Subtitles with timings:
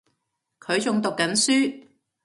[0.59, 1.83] 佢仲讀緊書